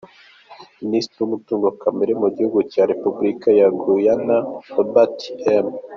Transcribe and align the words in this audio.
Minisitiri 0.83 1.19
w’umutungo 1.21 1.67
kamere 1.81 2.11
wo 2.13 2.21
mu 2.23 2.29
gihugu 2.35 2.59
cya 2.71 2.83
Repubulika 2.91 3.49
ya 3.59 3.67
Guyana, 3.81 4.37
Robert 4.75 5.17
M. 5.65 5.65